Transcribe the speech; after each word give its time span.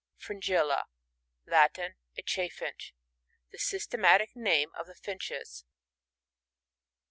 Fringilla— 0.17 0.85
Latin. 1.55 1.93
AChufHnch. 2.17 2.93
The 3.51 3.59
systematic 3.59 4.35
name 4.35 4.71
of 4.75 4.87
the 4.87 4.95
Finches. 4.95 5.63